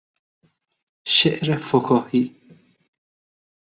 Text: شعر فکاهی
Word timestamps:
شعر 1.07 1.55
فکاهی 1.57 2.35